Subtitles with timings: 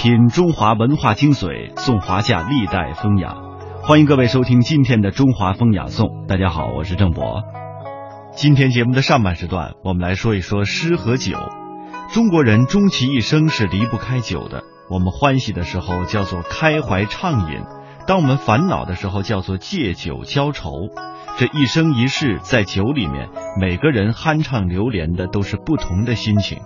[0.00, 3.34] 品中华文化精髓，颂华夏历代风雅。
[3.82, 6.06] 欢迎各位收听今天的《中华风雅颂》。
[6.28, 7.42] 大家好，我是郑博。
[8.30, 11.36] 今天节目的上半时段，我们来说一说诗和酒。
[12.12, 14.62] 中国人终其一生是离不开酒的。
[14.88, 17.64] 我们欢喜的时候叫做开怀畅饮，
[18.06, 20.70] 当我们烦恼的时候叫做借酒浇愁。
[21.38, 23.30] 这一生一世，在酒里面，
[23.60, 26.60] 每个人酣畅流连的都是不同的心情。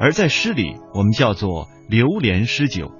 [0.00, 2.90] 而在诗里，我们叫做流连诗酒。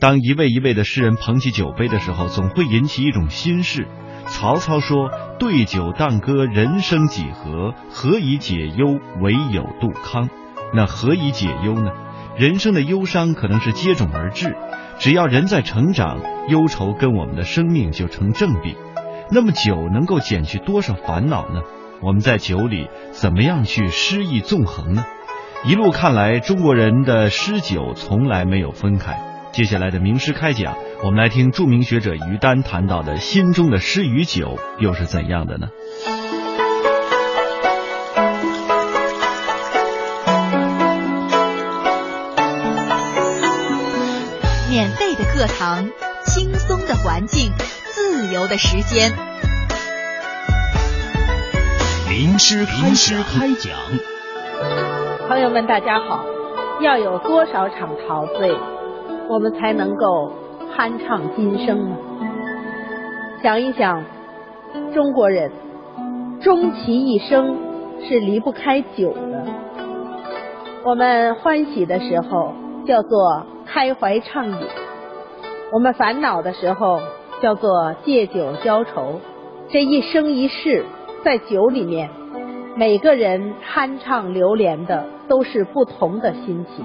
[0.00, 3.86] 当一位一位的诗人捧起酒杯的时候，总会引起一种心事。
[4.26, 5.10] 曹操说
[5.40, 7.74] ：“对酒当歌，人生几何？
[7.90, 10.28] 何以解忧，唯有杜康。”
[10.74, 11.90] 那何以解忧呢？
[12.36, 14.54] 人生的忧伤可能是接踵而至，
[14.98, 18.76] 只要人在成长，忧愁跟我们的生命就成正比。
[19.30, 21.62] 那么酒能够减去多少烦恼呢？
[22.00, 25.04] 我们在酒里怎么样去诗意纵横呢？
[25.64, 29.20] 一路看来，中国人的诗酒从来没有分开。
[29.52, 35.66] 接下来的名师开讲，我们来听著名学者于丹谈到的心中的诗与酒又是怎样的呢？
[44.70, 45.88] 免费的课堂，
[46.24, 47.52] 轻松的环境，
[47.90, 49.12] 自由的时间。
[52.08, 55.07] 名师名师开讲。
[55.28, 56.24] 朋友们，大家好！
[56.80, 58.50] 要有多少场陶醉，
[59.28, 60.32] 我们才能够
[60.74, 61.96] 酣畅今生呢？
[63.42, 64.02] 想一想，
[64.94, 65.52] 中国人
[66.40, 67.58] 终其一生
[68.08, 69.44] 是离不开酒的。
[70.82, 72.54] 我们欢喜的时候
[72.86, 74.56] 叫做开怀畅饮，
[75.70, 77.02] 我们烦恼的时候
[77.42, 79.20] 叫做借酒浇愁。
[79.68, 80.86] 这一生一世，
[81.22, 82.08] 在酒里面。
[82.78, 86.84] 每个人酣畅流连的都是不同的心情，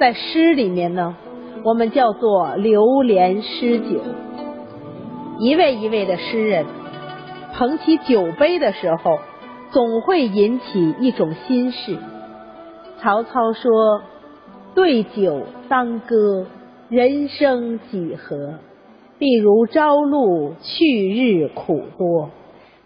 [0.00, 1.14] 在诗里面呢，
[1.62, 4.00] 我们叫做流连诗酒。
[5.38, 6.64] 一位一位的诗人
[7.52, 9.18] 捧起酒杯的时候，
[9.70, 11.98] 总会引起一种心事。
[13.02, 14.00] 曹操说
[14.74, 16.46] ：“对酒当歌，
[16.88, 18.54] 人生几何？
[19.18, 22.30] 譬如朝露，去日苦多。”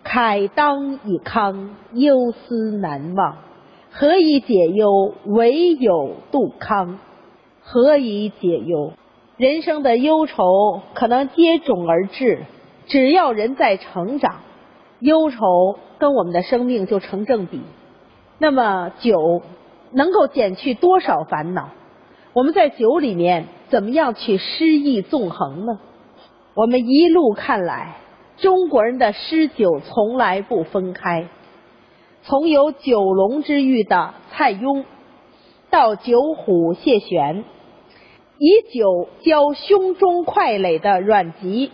[0.08, 3.36] 慨当以慷，忧思难忘。
[3.90, 5.12] 何以解忧？
[5.26, 6.98] 唯有杜康。
[7.60, 8.94] 何以解忧？
[9.36, 12.38] 人生的忧愁可能接踵而至，
[12.86, 14.36] 只要人在成长，
[15.00, 17.60] 忧愁跟我们的生命就成正比。
[18.38, 19.42] 那么酒
[19.92, 21.68] 能够减去多少烦恼？
[22.32, 25.78] 我们在酒里面怎么样去诗意纵横呢？
[26.54, 27.96] 我们一路看来。
[28.40, 31.28] 中国人的诗酒从来不分开，
[32.22, 34.84] 从有九龙之誉的蔡邕，
[35.70, 37.44] 到九虎谢玄，
[38.38, 41.72] 以酒浇胸中块垒的阮籍，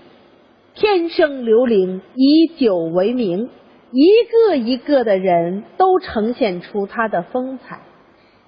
[0.75, 3.51] 天生刘伶以酒为名，
[3.91, 4.07] 一
[4.49, 7.83] 个一个的人都呈现出他的风采。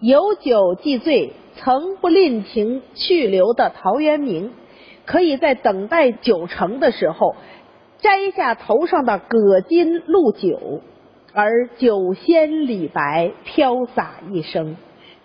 [0.01, 4.53] 有酒既醉，曾不吝情去留的陶渊明，
[5.05, 7.37] 可以在等待酒成的时候。
[7.99, 10.83] 摘下头上的葛巾露酒，
[11.33, 14.77] 而酒仙李白飘洒一生，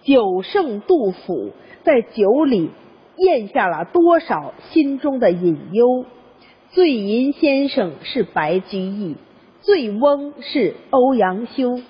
[0.03, 1.51] 酒圣杜甫
[1.83, 2.71] 在酒里
[3.17, 6.05] 咽下了多少心中的隐忧？
[6.69, 9.17] 醉吟先生是白居易，
[9.59, 11.81] 醉翁是欧阳修，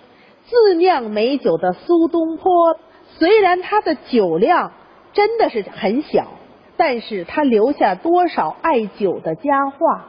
[0.47, 2.77] 自酿美酒的苏东坡，
[3.19, 4.71] 虽然他的酒量
[5.13, 6.29] 真的是很小，
[6.77, 10.07] 但是他留下多少爱酒的佳话？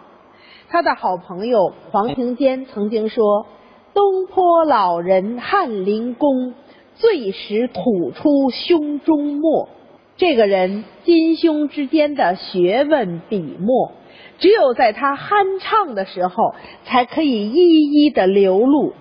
[0.72, 3.46] 他的好朋友黄庭坚曾经说
[3.92, 6.54] ：“东坡老人翰林公，
[6.94, 9.68] 醉时吐出胸中墨。”
[10.16, 13.92] 这个人襟胸之间的学问笔墨，
[14.38, 16.54] 只有在他酣畅的时候，
[16.86, 18.94] 才可以一一的流露。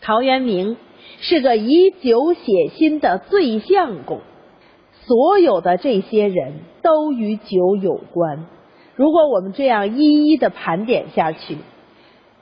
[0.00, 0.76] 陶渊明
[1.18, 4.20] 是个以酒写心的醉相公，
[5.08, 8.46] 所有的这些人都与酒有关。
[9.00, 11.56] 如果我们这样一一的盘点下去，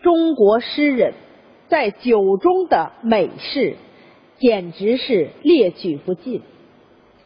[0.03, 1.15] 中国诗人
[1.69, 3.77] 在酒中的美事，
[4.41, 6.43] 简直是列举不尽。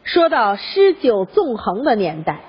[0.05, 2.40] 说到诗酒纵横的年代，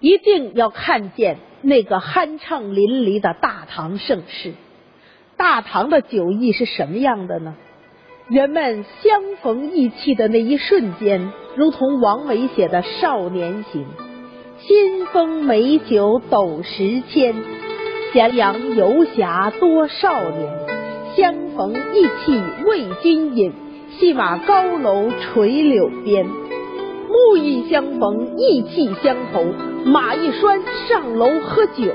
[0.00, 4.54] 一定要看见那个酣畅淋漓的大唐盛世。
[5.36, 7.56] 大唐的酒意是什么样的呢？
[8.30, 13.82] 人们相逢意气的那一瞬间，如同王维写的《少年行》。
[14.66, 17.34] 新丰美酒斗十千，
[18.12, 20.50] 咸阳游侠多少年。
[21.16, 23.52] 相逢意气为君饮，
[23.98, 26.26] 戏马高楼垂柳边。
[26.26, 29.44] 木意相逢，意气相投，
[29.86, 31.90] 马一拴，上楼喝酒，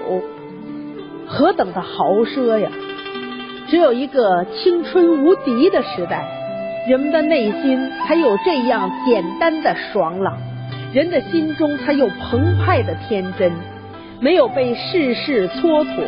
[1.28, 2.72] 何等的豪奢呀！
[3.70, 6.28] 只有一个青春无敌的时代，
[6.90, 10.38] 人们的内心才有这样简单的爽朗，
[10.96, 13.52] 人的心中才有澎湃的天真，
[14.22, 16.06] 没有被世事蹉跎，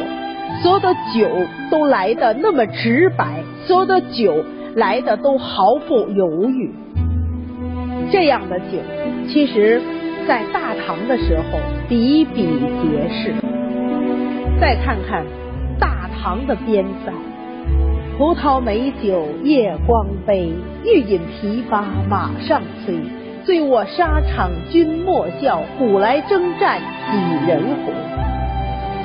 [0.63, 1.29] 所有的酒
[1.69, 4.45] 都来的那么直白，所有的酒
[4.75, 6.73] 来的都毫不犹豫。
[8.13, 8.77] 这样的酒，
[9.27, 9.81] 其实，
[10.25, 11.59] 在大唐的时候
[11.89, 12.47] 比比
[12.81, 13.33] 皆是。
[14.57, 15.25] 再看看
[15.77, 17.11] 大唐的边塞。
[18.17, 20.49] 葡萄美酒夜光杯，
[20.85, 22.95] 欲饮琵琶马上催。
[23.47, 27.93] 醉卧沙场君莫笑，古来征战几人回。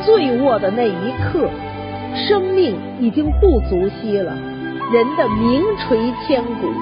[0.04, 1.48] 醉卧的那一刻，
[2.16, 4.36] 生命已经不足惜了，
[4.92, 5.96] 人的名垂
[6.26, 6.72] 千古，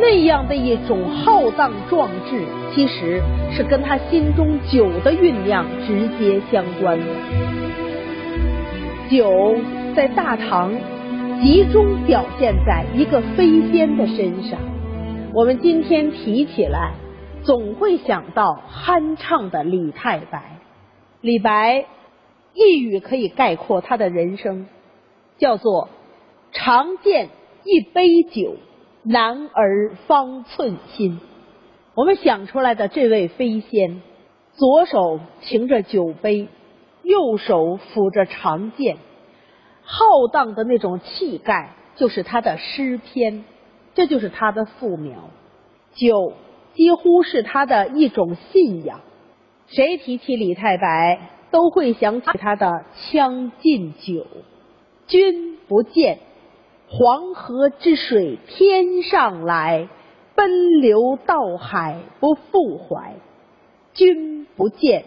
[0.00, 3.20] 那样的一种浩荡壮志，其实
[3.50, 7.04] 是跟他心中酒的酝酿直接相关的。
[9.10, 9.56] 酒
[9.96, 10.70] 在大唐。
[11.42, 14.60] 集中表现在一个飞仙的身上。
[15.32, 16.94] 我们今天提起来，
[17.44, 20.56] 总会想到酣畅的李太白。
[21.20, 21.86] 李白
[22.52, 24.66] 一语可以概括他的人生，
[25.38, 25.88] 叫做
[26.50, 27.28] “常见
[27.62, 28.56] 一杯酒，
[29.04, 31.20] 男儿方寸心”。
[31.94, 34.02] 我们想出来的这位飞仙，
[34.54, 36.48] 左手擎着酒杯，
[37.04, 38.96] 右手抚着长剑。
[39.84, 43.44] 浩荡的那种气概，就是他的诗篇，
[43.94, 45.30] 这就是他的素描。
[45.94, 46.32] 酒
[46.74, 49.00] 几乎是他的一种信仰。
[49.66, 52.66] 谁提起李太白，都会想起他的
[53.12, 54.22] 《将进酒》
[55.06, 56.18] ：“君不见，
[56.88, 59.88] 黄河之水天上来，
[60.34, 62.96] 奔流到海不复回。
[63.94, 65.04] 君不见，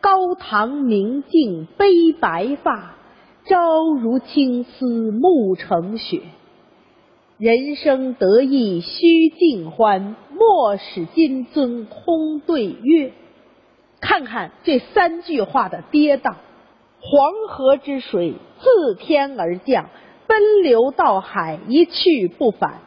[0.00, 2.96] 高堂明镜悲白发。”
[3.44, 3.56] 朝
[4.00, 6.20] 如青丝暮成雪，
[7.42, 13.14] 人生得意须尽欢，莫使金樽空对月。
[14.00, 16.36] 看看这三句话的跌宕，
[17.00, 19.88] 黄河之水自天而降，
[20.28, 22.78] 奔流到海一去不返。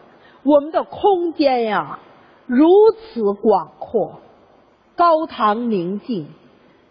[0.45, 1.99] 我们的空间呀，
[2.47, 4.21] 如此广阔。
[4.95, 6.27] 高堂明镜，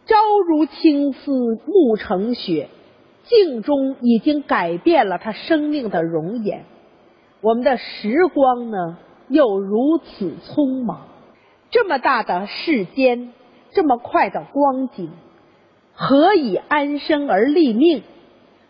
[0.05, 0.17] 朝
[0.51, 2.69] 如青丝暮成雪。
[3.25, 6.67] 镜中已经改变了他生命的容颜，
[7.45, 8.97] 我们的时光呢
[9.29, 11.09] 又如此匆忙，
[11.71, 13.35] 这么大的世间，
[13.73, 15.11] 这么快的光景，
[15.93, 18.03] 何以安生而立命？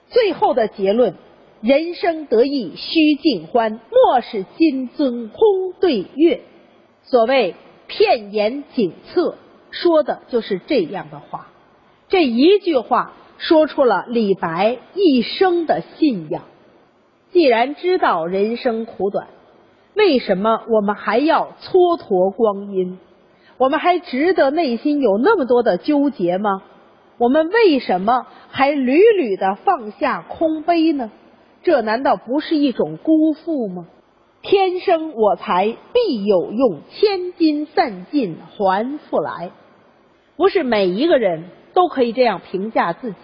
[0.09, 1.15] 最后的结论：
[1.61, 5.39] 人生得意须尽欢，莫使金樽空
[5.81, 6.41] 对月。
[7.05, 7.55] 所谓
[7.87, 9.37] 片言景策，
[9.71, 11.47] 说的就是这样的话。
[12.09, 13.13] 这一句话。
[13.37, 16.45] 说出了李白一生的信仰。
[17.35, 19.27] 既然知道人生苦短，
[19.95, 22.99] 为什么我们还要蹉跎光阴？
[23.59, 26.63] 我们还值得内心有那么多的纠结吗？
[27.19, 31.11] 我们为什么还屡屡的放下空杯呢？
[31.63, 33.89] 这难道不是一种辜负吗？
[34.41, 39.51] 天生我材必有用，千金散尽还复来。
[40.37, 41.45] 不是每一个人。
[41.75, 43.17] 都可以这样评价自己。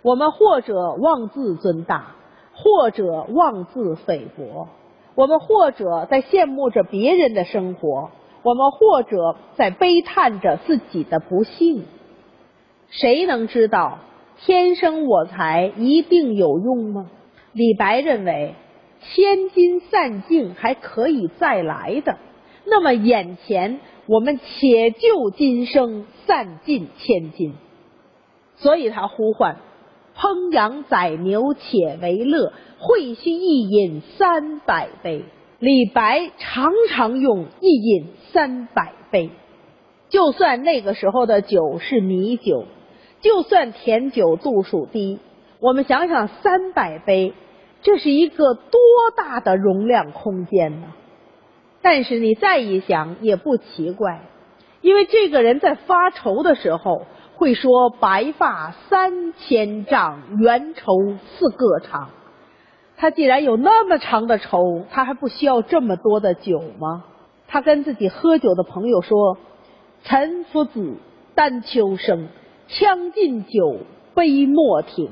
[0.00, 2.14] 我们或者妄自尊大，
[2.62, 4.68] 或者妄自菲薄，
[5.16, 8.10] 我们或者在羡慕着别人的生活，
[8.42, 11.84] 我们或者在悲叹着自己的不幸。
[12.88, 13.98] 谁能知道
[14.38, 17.10] 天生我材一定有用吗？
[17.52, 18.54] 李白认为，
[19.00, 22.16] 千金散尽还可以再来的。
[22.64, 23.80] 那么眼前。
[24.08, 27.54] 我们且就今生散尽千金，
[28.56, 29.58] 所以他呼唤
[30.16, 35.24] 烹羊宰牛且为乐，会须一饮三百杯。
[35.58, 39.30] 李白常常用一饮三百杯，
[40.08, 42.64] 就算那个时候的酒是米酒，
[43.20, 45.20] 就算甜酒度数低，
[45.60, 47.32] 我们想想三百杯，
[47.82, 48.80] 这是一个多
[49.16, 50.88] 大的容量空间呢？
[51.80, 54.22] 但是你再一想也不奇怪，
[54.80, 57.06] 因为这个人在发愁的时候
[57.42, 60.92] 会说：“白发三千丈，缘愁
[61.36, 62.10] 似个长。”
[62.96, 67.02] 他既然有那么长的愁，他还不需要这么多的酒吗？
[67.48, 69.38] 他跟自己喝酒的朋友说
[70.06, 70.94] ：“岑夫子，
[71.34, 72.28] 丹丘生，
[72.68, 73.78] 将进酒，
[74.14, 75.10] 杯莫停。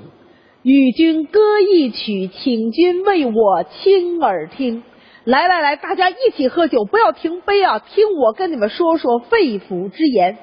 [0.63, 4.85] 与君歌一曲，请君为我倾耳听。”
[5.27, 7.81] 来来来，大家一起喝酒，不要停杯啊！
[7.81, 10.39] 听我跟你们说说肺腑之言。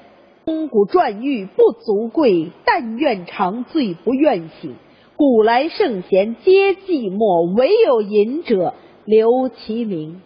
[0.48, 4.76] 钟鼓馔玉不足贵，但愿长醉不愿醒。
[5.18, 8.74] 古来圣贤皆寂寞，惟有饮者
[9.04, 10.22] 留其名。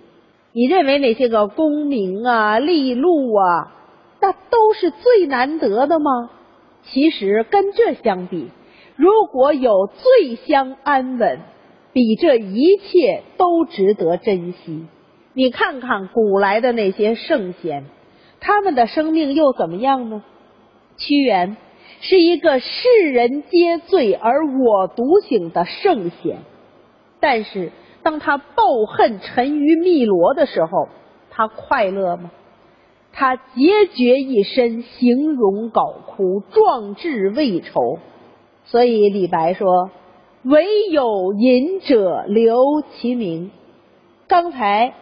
[0.54, 3.74] 你认为那些个功名啊、利禄啊，
[4.22, 6.30] 那都是最难得的吗？
[6.84, 8.50] 其实跟这相比，
[8.96, 11.40] 如果有醉乡安稳，
[11.94, 14.86] 比这一切都值得珍惜。
[15.34, 17.86] 你看看古来的那些圣贤，
[18.42, 20.24] 他们的生命又怎么样呢？
[20.98, 21.56] 屈原
[22.02, 26.40] 是一个世人皆醉而我独醒的圣贤，
[27.20, 27.72] 但是
[28.04, 30.90] 当他抱恨沉于汨罗的时候，
[31.30, 32.32] 他快乐吗？
[33.14, 38.00] 他孑绝一身，形容槁枯，壮志未酬。
[38.66, 39.92] 所以李白说
[40.44, 42.56] ：“惟有饮者留
[42.94, 43.52] 其名。”
[44.28, 44.94] 刚才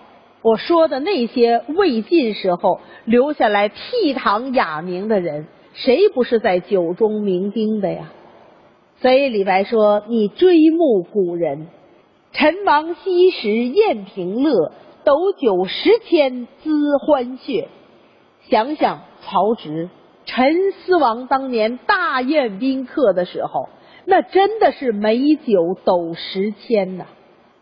[0.42, 5.48] 我说的那些魏晋时候留下来倜傥雅名的人。
[5.74, 8.12] 谁不是在酒中酩酊的呀？
[9.02, 11.68] 所以李白说：“你追慕古人，
[12.34, 14.74] 陈王昔时宴平乐，
[15.06, 17.68] 斗酒十千恣欢谑。”
[18.50, 19.90] 想想曹植、
[20.26, 23.70] 陈思王当年大宴宾客的时候，
[24.06, 27.06] 那真的是美酒斗十千呐。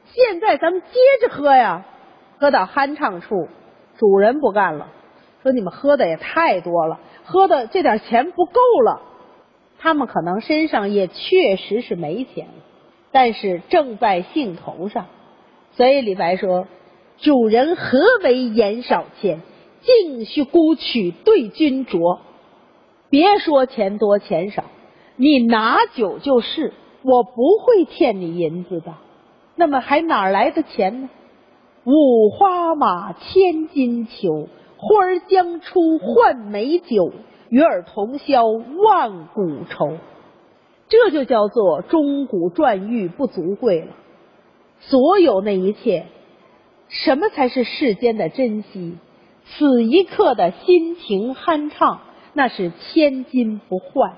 [0.05, 1.85] 现在咱们接着喝呀，
[2.39, 3.47] 喝到酣畅处，
[3.97, 4.87] 主人不干了，
[5.43, 6.99] 说你们喝的也太多了。
[7.25, 9.01] 喝的这点钱不够了，
[9.79, 12.47] 他们可能身上也确实是没钱，
[13.11, 15.07] 但是正在兴头上，
[15.73, 16.67] 所以李白说
[17.17, 19.41] ：“主人何为言少钱，
[19.81, 22.19] 径须沽取对君酌。”
[23.09, 24.63] 别说钱多钱少，
[25.15, 27.31] 你拿酒就是，我不
[27.63, 28.93] 会欠你银子的。
[29.55, 31.09] 那么还哪来的钱呢？
[31.89, 34.49] 五花马，千金裘。
[34.75, 37.13] 呼儿将出换美酒，
[37.47, 39.97] 与尔同销万古愁。
[40.89, 43.87] 这就叫做钟鼓馔玉不足贵了。
[44.81, 46.07] 所有那一切，
[46.89, 48.97] 什么才是世间的珍惜？
[49.45, 52.01] 此一刻的心情酣畅，
[52.33, 54.17] 那是千金不换。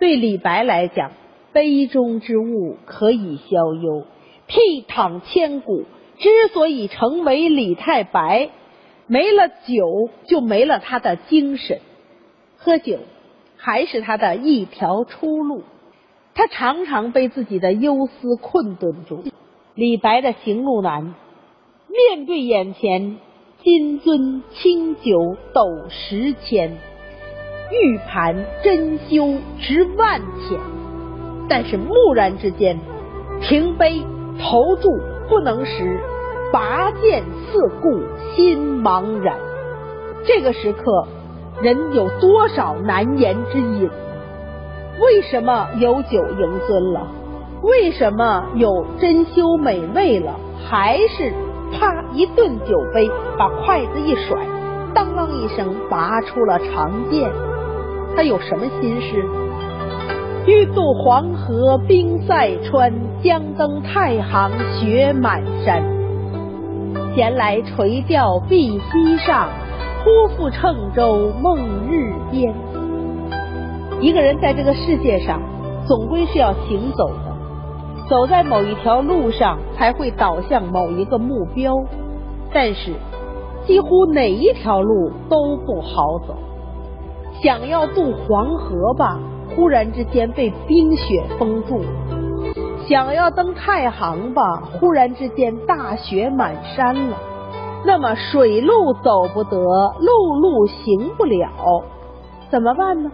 [0.00, 1.12] 对李白来讲，
[1.52, 4.04] 杯中之物可以消忧，
[4.48, 5.84] 倜傥千古。
[6.22, 8.48] 之所以成为李太白。
[9.08, 11.80] 没了酒，就没了他的精神。
[12.56, 13.00] 喝酒
[13.58, 15.64] 还是他的一条出路。
[16.34, 19.22] 他常常被自己的忧思困顿住。
[19.74, 21.14] 李白的行路难，
[21.88, 23.18] 面对眼前
[23.62, 26.70] 金樽清酒斗十千，
[27.70, 30.58] 玉盘珍羞值万钱。
[31.50, 32.78] 但是蓦然之间，
[33.42, 34.00] 停杯
[34.38, 36.00] 投箸不能食。
[36.52, 38.02] 拔剑四顾
[38.36, 39.34] 心茫然，
[40.26, 41.08] 这个时刻，
[41.62, 43.88] 人有多少难言之隐？
[45.00, 47.06] 为什么有酒迎尊了？
[47.62, 50.34] 为什么有珍馐美味了？
[50.68, 51.32] 还是
[51.72, 54.36] 啪一顿酒杯，把筷子一甩，
[54.92, 57.30] 当啷一声拔出了长剑。
[58.14, 59.24] 他有什么心事？
[60.44, 62.92] 欲渡黄河冰塞川，
[63.22, 66.01] 将登太行雪满山。
[67.14, 69.50] 闲来垂钓碧溪上，
[70.02, 71.58] 忽复乘舟梦
[71.90, 72.54] 日边。
[74.00, 75.38] 一个人在这个世界上，
[75.86, 77.36] 总归是要行走的，
[78.08, 81.74] 走在某一条路上，才会导向某一个目标。
[82.50, 82.92] 但是，
[83.66, 86.34] 几乎哪一条路都不好走。
[87.42, 89.20] 想要渡黄河吧，
[89.54, 91.82] 忽然之间被冰雪封住。
[92.92, 97.16] 想要登太行吧，忽然之间大雪满山了。
[97.86, 101.84] 那么水路走不得，陆路行不了，
[102.50, 103.10] 怎么办呢？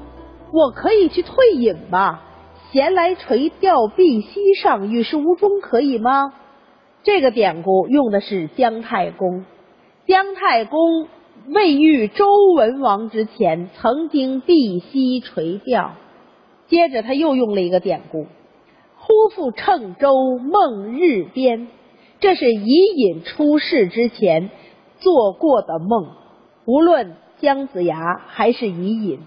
[0.53, 2.25] 我可以去退隐吧。
[2.73, 6.33] 闲来垂钓碧溪上，与世无争，可以吗？
[7.05, 9.45] 这个典故用的是姜太公。
[10.09, 11.07] 姜太公
[11.55, 15.93] 未遇周文王之前，曾经碧溪垂钓。
[16.67, 18.27] 接着他又用了一个典故。
[19.19, 21.67] 忽复乘舟梦日边，
[22.21, 24.49] 这是伊尹出世之前
[25.01, 26.11] 做过的梦。
[26.67, 27.99] 无论姜子牙
[28.29, 29.19] 还是伊尹，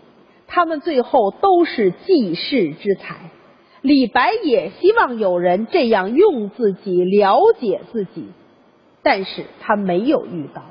[0.47, 3.31] 他们最后都是济世之才。
[3.81, 8.29] 李白也希望有人这样用自己了解自己，
[9.03, 10.61] 但是他没有遇到。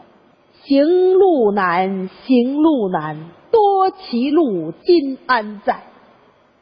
[0.63, 5.90] 行路难，行路难，多歧路，今安在？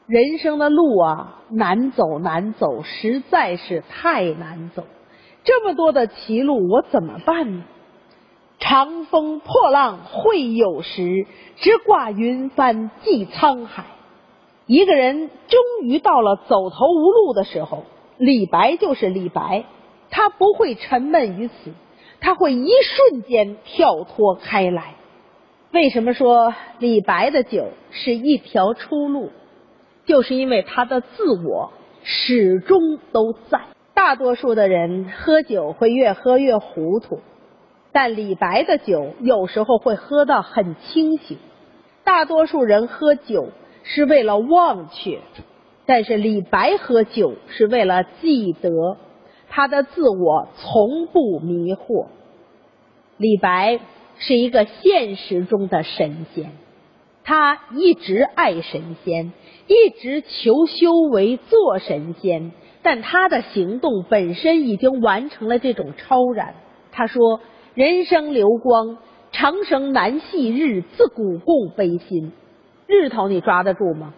[0.09, 4.85] 人生的路啊，难走难走，实在是太难走。
[5.45, 7.65] 这么多的歧路，我怎么办呢？
[8.59, 13.85] 长风破浪会有时，直挂云帆济沧海。
[14.65, 17.85] 一个人终于到了走投无路的时候，
[18.17, 19.67] 李白就是李白，
[20.09, 21.75] 他不会沉闷于此，
[22.19, 24.95] 他会一瞬间跳脱开来。
[25.71, 29.31] 为什么说李白的酒是一条出路？
[30.09, 31.71] 就是因为他的自我
[32.03, 33.61] 始终都在。
[33.95, 37.21] 大多数的人喝酒会越喝越糊涂，
[37.93, 41.39] 但李白的酒有时候会喝到很清醒。
[42.03, 43.51] 大多数人喝酒。
[43.85, 45.21] 是为了忘却，
[45.87, 48.99] 但是李白喝酒是为了记得，
[49.49, 52.09] 他的自我从不迷惑。
[53.17, 53.81] 李白
[54.19, 56.53] 是一个现实中的神仙，
[57.29, 59.35] 他一直爱神仙，
[59.67, 66.55] 一直求修为做神仙，但他的行动本身已经完成了这种超然。
[66.91, 67.43] 他说
[67.77, 68.97] ：“人生流光，
[69.31, 72.33] 长生难系日，自古共悲心。”
[72.89, 74.15] 日头你抓得住吗？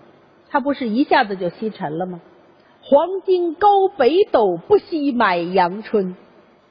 [0.48, 2.20] 他不是一下子就西沉了吗？
[2.80, 6.14] 黄金高北斗，不惜买阳春。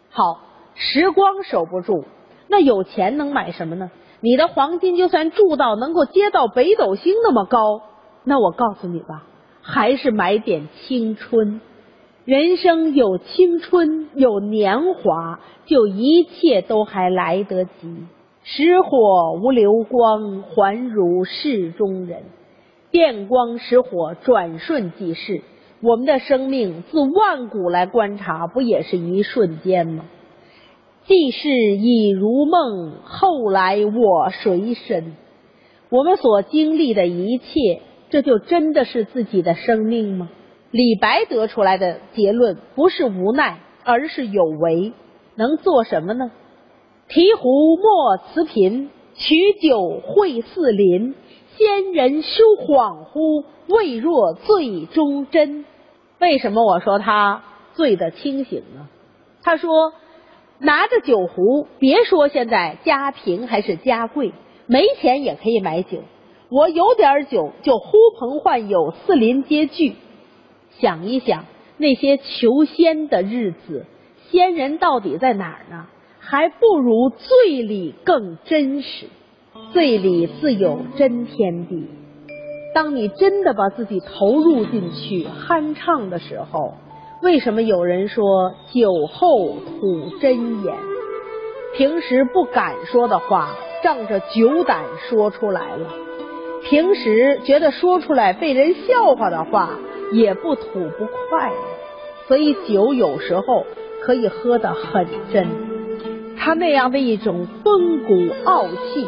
[0.09, 0.39] 好，
[0.73, 2.05] 时光守不住，
[2.47, 3.91] 那有钱能买什么呢？
[4.21, 7.81] 你的黄金就算铸到能够接到北斗星那么高，
[8.23, 9.23] 那我告诉你吧，
[9.61, 11.61] 还是买点青春。
[12.25, 18.05] 人生有青春，有年华，就一切都还来得及。
[18.43, 22.23] 石火无流光，还如世中人。
[22.91, 25.41] 电光石火，转瞬即逝。
[25.81, 30.03] 我们的生命自万古来观察，不也是一瞬间吗？
[31.09, 35.15] 既是已如梦，后来我谁身？
[35.89, 40.29] 我们所经历的一切，这就真的是自己的生命吗？
[40.69, 44.93] 李白得出来的结论不是无奈，而是有为。
[45.35, 46.29] 能做什么呢？
[47.07, 49.35] 提壶莫辞贫，取
[49.67, 51.15] 酒会四邻。
[51.57, 55.65] 仙人休恍惚，未若醉中真。
[56.19, 57.41] 为什么我说他
[57.73, 58.87] 醉得清醒呢？
[59.41, 59.91] 他说，
[60.59, 64.33] 拿着酒壶，别说现在家贫还是家贵，
[64.67, 65.99] 没钱也可以买酒。
[66.49, 69.95] 我有点酒，就呼朋唤友，四邻皆聚。
[70.79, 71.45] 想一想
[71.77, 73.85] 那些求仙的日子，
[74.29, 75.87] 仙人到底在哪儿呢？
[76.19, 79.07] 还不如醉里更真实，
[79.71, 81.87] 醉里自有真天地。
[82.75, 86.73] 当你真的把自己投入进去酣畅的时候，
[87.21, 90.73] 为什么有人说酒后吐真言？
[91.75, 95.85] 平时不敢说的话，仗着酒胆说出来了；
[96.63, 99.71] 平时觉得说出来被人笑话的话，
[100.13, 100.63] 也不吐
[100.97, 101.51] 不快。
[102.29, 103.65] 所以酒有时候
[104.01, 105.45] 可以喝得很真。
[106.37, 109.05] 他那样的一种风骨傲气，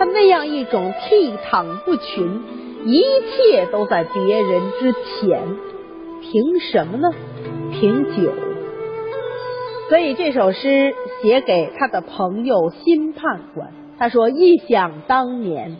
[0.00, 2.42] 他那样一种倜傥不群，
[2.86, 5.40] 一切都在别人之前，
[6.20, 7.08] 凭什么呢？
[7.82, 8.32] 品酒。
[9.88, 15.78] 所以这首诗写给他的朋友新判官，他说：“一想当年，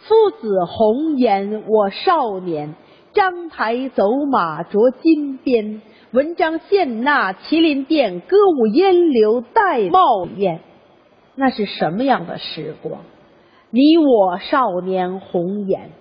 [0.00, 2.74] 夫子红颜我少年，
[3.14, 5.80] 章台走马着金鞭。”
[6.12, 10.60] 文章献纳麒麟殿，歌舞烟流戴帽宴。
[11.34, 13.00] 那是什么样的时光？
[13.70, 15.92] 你我少年红颜，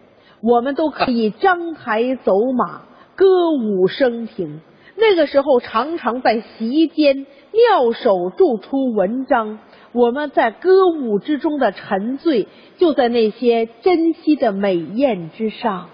[0.44, 2.82] 我们都可以张台走马，
[3.16, 4.60] 歌舞升平。
[4.98, 9.60] 那个时候，常常在席间妙手著出文章。
[9.94, 15.90] 我们在歌舞之中的沉醉，就在那些珍惜的美艳之上。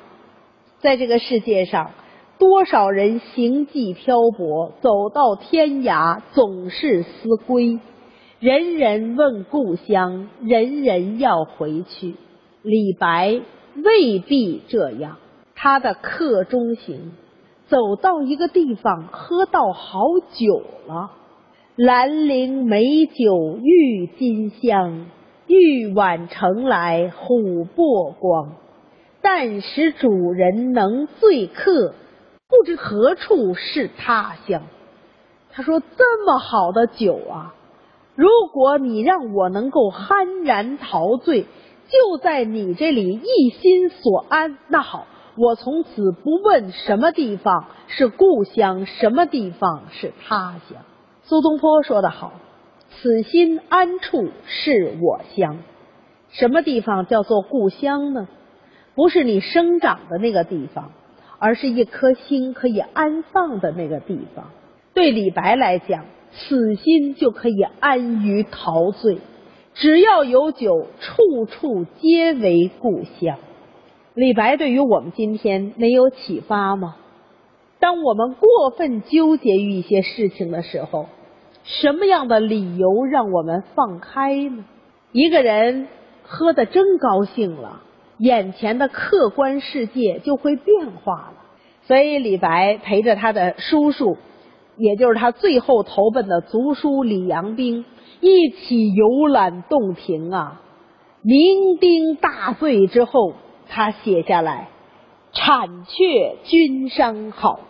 [0.79, 1.91] 在这个世界上。
[2.39, 7.79] 多少人行迹漂泊，走到天涯总是思归。
[8.39, 12.15] 人人问故乡，人人要回去。
[12.63, 13.39] 李白
[13.75, 15.19] 未必这样，
[15.55, 17.13] 他的客中行，
[17.73, 21.09] 走到一个地方，喝到好酒了。
[21.75, 25.07] 兰陵美酒郁金香，
[25.47, 28.51] 玉碗盛来琥珀光。
[29.23, 31.95] 但使主人能醉客。
[32.47, 34.62] 不知何处是他乡。
[35.49, 37.55] 他说：“这么好的酒啊，
[38.13, 41.41] 如果你让我能够酣然陶醉，
[41.88, 50.82] 就在你这里一心所安，那好，我从此不问什么地方是故乡，什么地方是他乡。”
[51.24, 52.34] 苏东坡说得好
[52.89, 55.60] ：“此心安处是我乡。”
[56.32, 58.28] 什么地方叫做故乡呢？
[58.96, 60.91] 不是你生长的那个地方。
[61.39, 64.52] 而是一颗心可以安放的那个地方。
[64.93, 69.17] 对李白来讲，此心就可以安于陶醉。
[69.74, 73.39] 只要有酒，处处皆为故乡。
[74.15, 76.95] 李白对于我们今天没有启发吗？
[77.80, 81.08] 当我们过分纠结于一些事情的时候，
[81.63, 84.65] 什么样的理由让我们放开呢？
[85.13, 85.88] 一个人
[86.21, 87.82] 喝的真高兴了，
[88.19, 91.34] 眼前的客观世界就会变化了。
[91.88, 94.17] 所以李白陪着他的叔叔，
[94.78, 97.84] 也就是他最后投奔的族叔李阳冰。
[98.21, 100.62] 一起游览洞庭啊，
[101.26, 103.34] 酩酊大醉之后，
[103.75, 104.67] 他写下来
[105.33, 107.62] ：“产却君山好，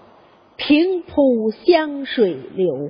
[0.58, 2.90] 平铺湘水流。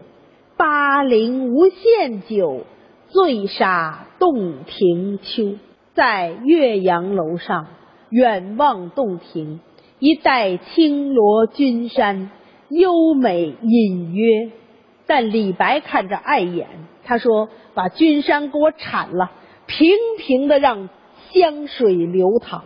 [0.57, 2.65] 巴陵无限酒，
[3.09, 5.57] 醉杀洞庭秋。”
[5.93, 7.67] 在岳阳楼上
[8.09, 9.59] 远望洞庭，
[9.99, 12.31] 一带青罗君山，
[12.69, 14.49] 优美隐约。
[15.05, 16.67] 但李白看着碍眼。
[17.03, 19.29] 他说：“把君山给我铲了，
[19.67, 20.89] 平平的让
[21.31, 22.63] 湘水流淌。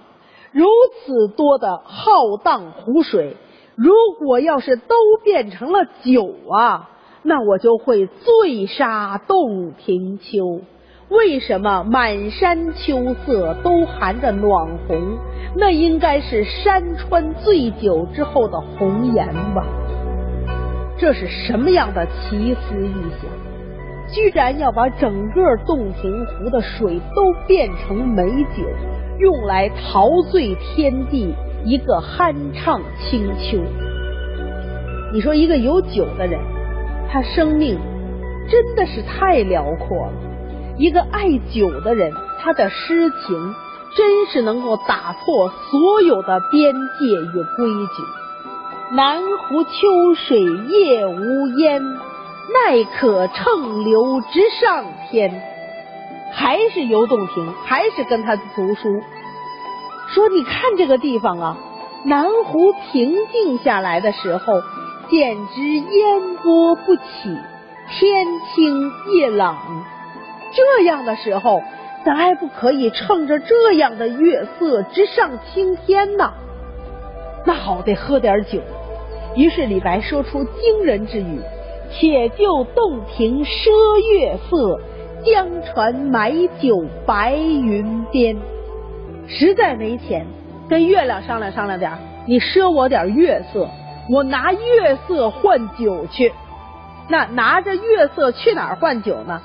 [0.58, 0.66] 如
[1.06, 3.38] 此多的浩荡湖水，
[3.76, 6.90] 如果要是都变成了酒啊，
[7.22, 10.62] 那我就会醉杀洞庭秋。
[11.10, 15.20] 为什么满山秋色都含着暖红？
[15.56, 19.64] 那应该是山川醉酒之后的红颜吧？
[20.98, 23.30] 这是什么样的奇思异想？”
[24.12, 28.24] 居然要把整个洞庭湖的水都变成美
[28.56, 28.64] 酒，
[29.20, 31.34] 用来陶醉天地，
[31.66, 33.58] 一个酣畅清秋。
[35.14, 36.40] 你说一个有酒的人，
[37.10, 37.78] 他生命
[38.50, 40.14] 真的是太辽阔了；
[40.78, 43.54] 一个爱酒的人，他的诗情
[43.96, 48.96] 真是能够打破所有的边界与规矩。
[48.96, 51.82] 南湖秋水夜无烟。
[52.50, 55.44] 奈可乘流直上天，
[56.40, 59.02] 还是游洞庭，还是跟他读书
[60.08, 61.58] 说：“你看这个地方啊，
[62.06, 64.62] 南湖平静下来的时候，
[65.10, 67.02] 简直烟波不起，
[67.90, 69.58] 天清夜朗。
[70.54, 71.64] 这样的时候，
[72.06, 76.32] 咱还不可以趁着这样的月色直上青天呢？
[77.48, 78.60] 那好，得喝点酒。”
[79.36, 81.42] 于是李白说出惊人之语。
[81.90, 83.70] 且就洞庭赊
[84.12, 84.78] 月色，
[85.30, 88.38] 江船买酒白云边。
[89.28, 90.26] 实在没钱，
[90.70, 91.92] 跟月亮商量商量点
[92.26, 93.70] 你赊我点月色，
[94.10, 96.32] 我拿月色换酒去。
[97.10, 99.42] 那拿着月色去哪儿换酒呢？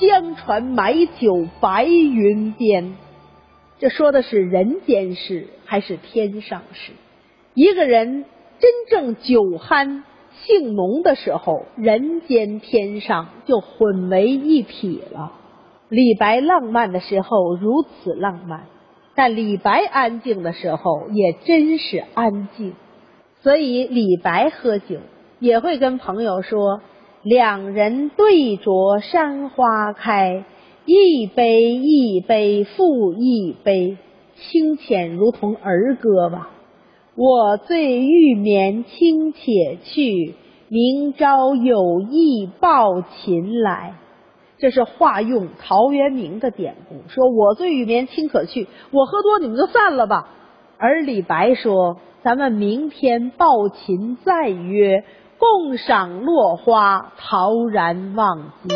[0.00, 2.96] 江船买酒白云边。
[3.78, 6.90] 这说的是人间事还是天上事？
[7.54, 8.24] 一个人
[8.58, 10.02] 真正酒酣。
[10.44, 15.32] 姓农的时候，人间天上就混为一体了。
[15.88, 18.66] 李白浪漫的时候如此浪漫，
[19.14, 22.74] 但李白安静的时候也真是安静。
[23.42, 24.98] 所以李白喝酒
[25.38, 26.80] 也会跟朋友说
[27.24, 30.44] ：“两人对酌山花开，
[30.84, 33.96] 一杯一杯复一杯，
[34.36, 36.50] 清浅如同儿歌吧。”
[37.16, 40.34] 我醉欲眠卿且去，
[40.68, 43.94] 明朝有意抱琴来。
[44.58, 50.28] 这是化用陶渊明的典故，说我醉欲眠卿可去，我喝多你们就散了吧。
[50.78, 55.04] 而李白说，咱们明天抱琴再约，
[55.38, 58.74] 共赏落花，陶然忘机。